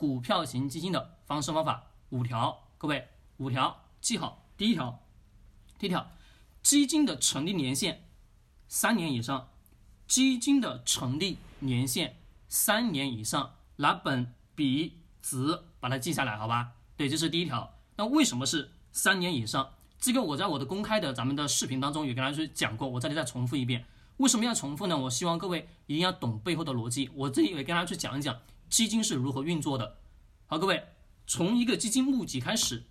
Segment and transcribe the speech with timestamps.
[0.00, 3.06] 股票型基金的方式方法五条，各位
[3.36, 4.46] 五条记好。
[4.56, 4.98] 第一条，
[5.78, 6.10] 第一条，
[6.62, 8.08] 基金的成立年限
[8.66, 9.50] 三年以上，
[10.06, 12.16] 基金的成立年限
[12.48, 16.72] 三年以上，拿本笔纸把它记下来，好吧？
[16.96, 17.74] 对，这是第一条。
[17.96, 19.74] 那为什么是三年以上？
[19.98, 23.84] 这个我在我的公开的咱们的视频当中也跟大家去讲过，我这里再重复一遍。
[24.16, 24.96] 为什么要重复呢？
[24.96, 27.10] 我希望各位一定要懂背后的逻辑。
[27.12, 28.34] 我这里也跟大家去讲一讲
[28.70, 29.98] 基金是如何运作的。
[30.46, 30.82] 好，各位，
[31.26, 32.84] 从一个基金募集开始，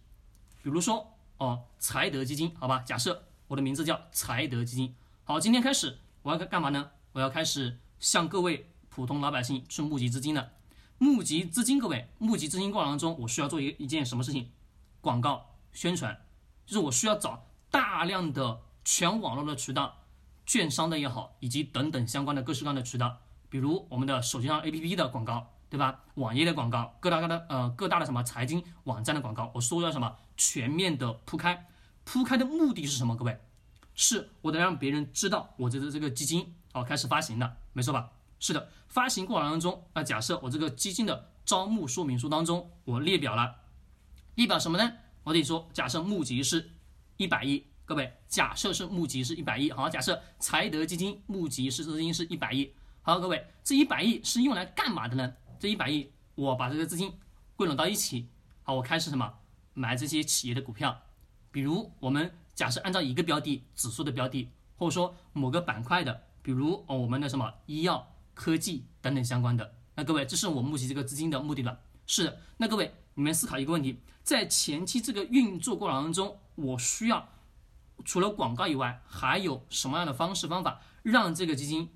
[0.61, 2.79] 比如说哦，财德基金，好吧？
[2.79, 4.93] 假设我的名字叫财德基金。
[5.23, 6.91] 好，今天开始我要干嘛呢？
[7.13, 10.51] 我要开始向各位普通老百姓去募集资金了。
[10.97, 14.51] 募集资金，各位，募集资金过程当中，我需要做一一件什么事情？
[14.99, 16.25] 广告宣传。
[16.65, 20.03] 就是我需要找大量的全网络的渠道，
[20.45, 23.17] 券商的也好，以及等等相关的各式各样的渠道，
[23.49, 26.03] 比如我们的手机上 APP 的广告，对吧？
[26.15, 31.67] 网页的广告，各大各的呃各大的什么财经网站的广告，我说要什么全面的铺开，
[32.03, 33.15] 铺开的目的是什么？
[33.15, 33.39] 各位，
[33.93, 38.09] 是我得让别人知道我这个这个基金哦开始发行了，没错吧？
[38.39, 43.55] 是的，发行过程当中，那假设我这个基金的招募说明书当中，我列表了，
[44.35, 44.91] 列表什么呢？
[45.23, 46.71] 我得说，假设募集是
[47.17, 55.33] 一百亿，各位，假设是募集是一百亿，好，假设财德基金募集是资金是一百亿，好，各位，这一百亿是用来干嘛的呢？
[55.59, 57.13] 这一百亿，我把这个资金
[57.55, 58.29] 归拢到一起，
[58.63, 59.31] 好，我开始什么
[59.73, 60.97] 买这些企业的股票，
[61.51, 71.79] 比如我们假设按照一个标的指数的标的，或者说某个板块的，比如哦我们的什么医药、科技等等相关的，那各位，这是我募集这个资金的目的了。
[72.07, 72.93] 是，那各位。
[73.15, 77.27] 你们思考一个问题，在前期这个运作过程当中，我需要
[78.05, 81.89] 除了广告以外，还有什么样的方式方法，让这个基金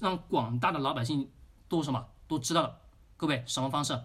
[0.00, 1.30] 让广大的老百姓
[1.68, 2.80] 都什么都知道了？
[3.22, 3.96] 各位，什么方式？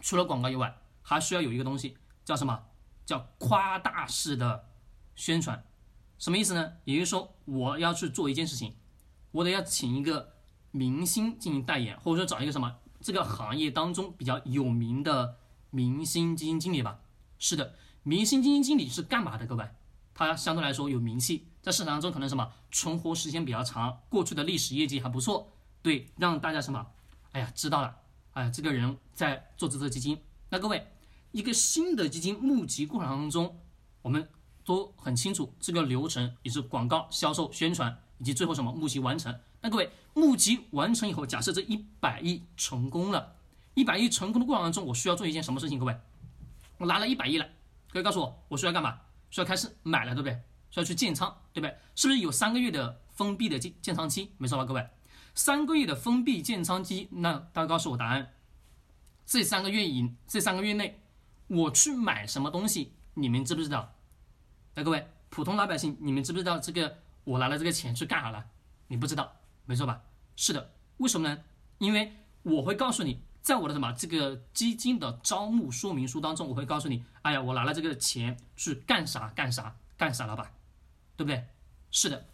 [0.00, 2.62] 除了广告以外，还需要有一个东西叫什么？
[3.04, 4.68] 叫夸大式的
[5.16, 5.64] 宣传。
[6.16, 6.74] 什么意思呢？
[6.84, 8.76] 也就是说，我要去做一件事情，
[9.32, 10.36] 我得要请一个
[10.70, 15.38] 明星进行代言，或者说找一个什么这个行业当中比较有名的。
[15.70, 17.00] 明星基金经理吧，
[17.36, 19.44] 是的，明星基金经理是干嘛的？
[19.44, 19.68] 各位，
[20.14, 25.52] 他相对来说有名气，在市场当中可能什么存活时间比较长，过去的历史业绩还不错，
[25.82, 26.86] 对，让大家什么，
[27.32, 27.96] 哎呀，知道了，
[28.32, 30.18] 哎，这个人在做这只基金。
[30.48, 30.86] 那各位，
[31.32, 33.60] 一个新的基金募集过程当中，
[34.02, 34.28] 我们
[34.64, 39.36] 都很清楚这个流程，也是广告、销售、宣传，以及最后什么募集完成。
[39.60, 43.36] 那各位，募集完成以后，假设这一百亿成功了。
[43.74, 45.78] 一百亿成功的过程当中，我需要做一件什么事情？
[45.78, 45.96] 各位，
[46.78, 47.46] 我拿了一百亿了，
[47.90, 49.00] 各位告诉我，我需要干嘛？
[49.30, 50.40] 需要开始买了，对不对？
[50.70, 51.76] 需要去建仓，对不对？
[51.94, 54.32] 是不是有三个月的封闭的建建仓期？
[54.38, 54.86] 没错吧，各位？
[55.34, 58.34] 三个月的封闭建仓期，那大家告诉我答案。
[59.26, 61.00] 这三个月以这三个月内，
[61.46, 62.92] 我去买什么东西？
[63.14, 63.94] 你们知不知道？
[64.74, 66.98] 来，各位普通老百姓，你们知不知道这个？
[67.24, 68.44] 我拿了这个钱去干啥了？
[68.88, 69.36] 你不知道，
[69.66, 70.02] 没错吧？
[70.36, 71.42] 是的，为什么呢？
[71.78, 72.12] 因为
[72.42, 73.22] 我会告诉你。
[73.42, 80.52] 在我的什么这个基金的招募说明书当中，我会告诉你，哎呀，我拿了这个钱去干啥干啥干啥了吧，
[81.16, 81.46] 对不对？
[81.90, 82.26] 是的。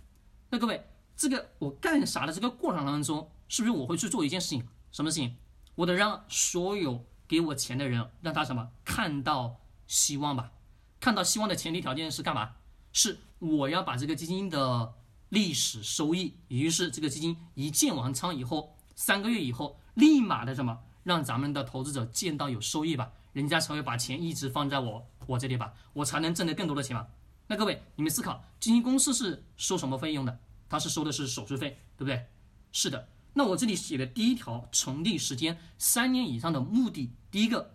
[0.50, 0.84] 那各位，
[1.16, 4.66] 这个我干啥的这个过程当中，是不是我会去做一件事情？
[4.92, 5.36] 什么事情？
[5.74, 10.52] 我得让所有给我钱的人，让他什么看到希望吧？
[11.00, 12.52] 看到希望的前提条件是干嘛？
[12.92, 14.94] 是我要把这个基金的
[15.28, 20.78] 历史收益，也就是这个基金一建完仓以后，三个月以后，立马的什么？
[21.02, 27.06] 让咱们的投资者见到有收益吧，人家才会把钱一直放在我我这里吧，我才能挣得更多的钱嘛。
[27.46, 30.38] 那各位，你们思考，基金公司是收什么费用的？
[30.68, 32.26] 它是收的是手续费，对不对？
[32.72, 33.08] 是的。
[33.34, 37.74] 那我这里写的第一条成立时间三年以上的目的，第一个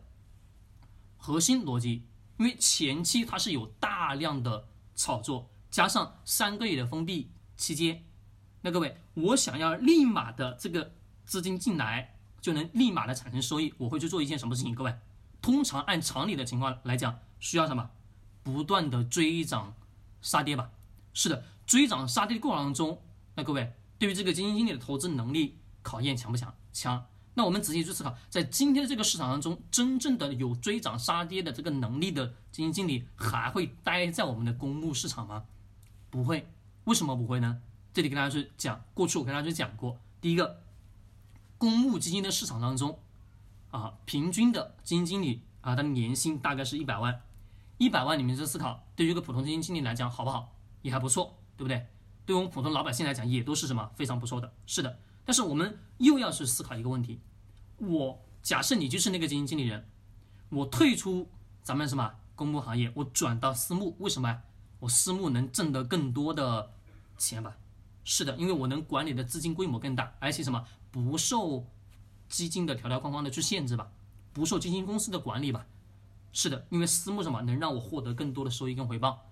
[1.17, 2.07] 核心逻辑，
[2.37, 8.03] 因为前期它是有大量的炒作，加上三个月的封闭期间，
[8.61, 10.93] 那各位，我想要立马的这个
[11.25, 12.17] 资金进来。
[12.41, 14.73] 就能立马的产生收益，我会去做一件什么事情？
[14.73, 14.91] 各位，
[15.43, 17.87] 通常按常理的情况来讲，需要什么？
[18.41, 19.75] 不断的追涨
[20.23, 20.71] 杀跌吧。
[21.13, 23.01] 是的，追涨杀跌的过程当中，
[23.35, 26.53] 那各位对于这个基金经理的投资能力考验强不强？
[26.73, 27.05] 强。
[27.33, 35.45] 那我们仔细去思考，在今天的这个市场当中，真正的有追涨杀跌的这个能力的基金经理，还会待在我们的公募市场吗？
[36.09, 36.47] 不会。
[36.83, 37.61] 为什么不会呢？
[37.93, 40.61] 这里跟大家去讲，过去我跟大家去讲过，第一个。
[41.57, 42.97] 公募基金的市场当中，
[43.69, 47.21] 啊，平均的基金经理啊，他的年薪大概是一百万，
[47.77, 50.51] 一百万，你们去思考，对于一个普通基金经理来讲，好不好？
[50.81, 51.85] 也还不错，对不对？
[52.25, 54.51] 对我们普通老百姓来讲，也都是什么非常不错的。
[54.65, 57.19] 是的，但是我们又要去思考一个问题：
[57.77, 59.87] 我假设你就是那个基金经理人，
[60.49, 61.29] 我退出
[61.61, 64.41] 咱们什么公募行业，我转到私募，为什么？
[64.79, 66.71] 我私募能挣得更多的
[67.15, 67.55] 钱吧？
[68.03, 71.67] 是的，因为我能管理的资金规模更大，而且什么不受
[72.27, 73.91] 基金的条条框框的去限制吧，
[74.33, 75.67] 不受基金公司的管理吧。
[76.33, 79.27] 是的，因为私募什么能让我获得更多的收益跟回报。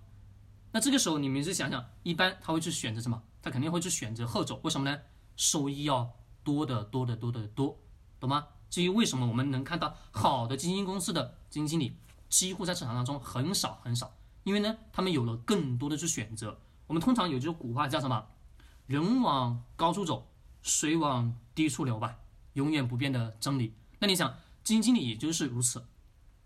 [0.72, 3.20] 那这个时候你们是想想，一般他会去选择什么？
[3.42, 4.98] 他肯定会去选择后走，为什么呢？
[5.36, 6.10] 收益要
[6.44, 7.78] 多的多的多的多，
[8.18, 8.46] 懂吗？
[8.68, 11.96] 至于为什么我们能看到好的基金公司的基金经理
[12.28, 14.14] 几乎在市场当中很少很少，
[14.44, 16.56] 因为呢，他们有了更多的去选择。
[16.86, 18.26] 我们通常有句古话叫什么？
[18.86, 20.28] 人往高处走，
[20.62, 22.18] 水往低处流吧，
[22.52, 23.74] 永远不变的真理。
[23.98, 24.30] 那你想，
[24.62, 25.84] 基金经理也就是如此。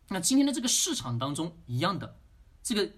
[0.09, 2.19] 那今天的这个市场当中一样的，
[2.63, 2.91] 这个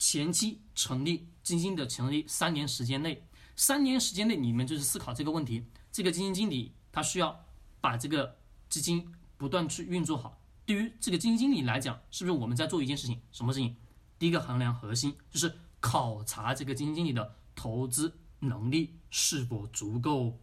[0.00, 3.22] 前期成立基金的成立三年时间内，
[3.54, 7.44] 三年时间内你们就是思考这个问题：这个基金经理他需要
[7.82, 8.38] 把这个
[8.70, 9.06] 基金
[9.36, 10.40] 不断去运作好。
[10.64, 13.20] 对于这个基金经理来讲，是不是我们在做一件事情？
[13.30, 13.76] 什么事情？
[14.18, 18.16] 第一个衡量核心就是考察这个基金经理的投资。
[18.42, 20.40] 能力是否足够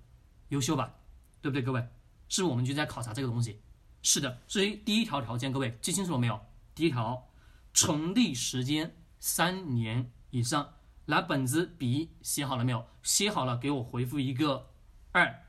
[0.49, 0.93] 优秀吧？
[1.41, 1.81] 对不对，各位？
[2.29, 3.59] 是不是我们就在考察这个东西？
[4.03, 6.39] 是的，所以第一条条件，各位记清楚了没有？
[6.75, 7.27] 第一条，
[7.73, 10.73] 成立时间三年以上。
[11.05, 12.85] 拿，本子笔写好了没有？
[13.01, 14.71] 写好了，给我回复一个
[15.13, 15.46] 二。